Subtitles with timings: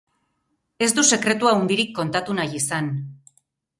[0.85, 2.91] Ez du sekretu handirik kontatu nahi izan.